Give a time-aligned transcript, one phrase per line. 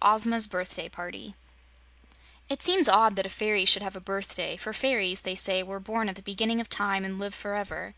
[0.00, 1.34] Ozma's Birthday Party
[2.48, 5.80] It seems odd that a fairy should have a birthday, for fairies, they say, were
[5.80, 7.94] born at the beginning of time and live forever.